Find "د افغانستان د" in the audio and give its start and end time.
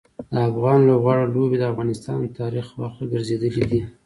1.59-2.27